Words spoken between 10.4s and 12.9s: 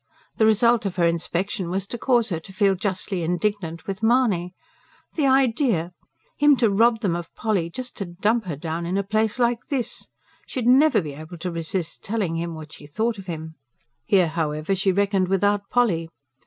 She would never be able to resist telling him what she